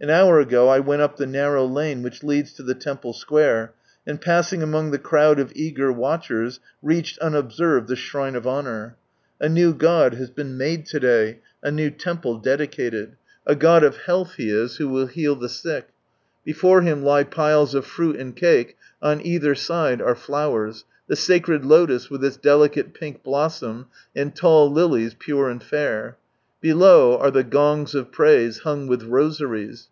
[0.00, 3.70] An hour ago I went up the narrow lane which leads to the Temple Srjuare,
[4.06, 8.98] and passing among the crowd of eager watchers, reached unobserved the shrine of honour.
[9.40, 13.16] A new god has been made to day, a new temple dedicated.
[13.46, 15.88] A god of health he is, who will heal the sick.
[16.44, 21.64] Before him lie piles of fruit and cake, on either side are flowers— the sacred
[21.64, 26.18] Lotus, with its delicate pink blossom, and tall lilies, pure and fair.
[26.60, 29.88] Below are the gongs of praise, hung with rosaries.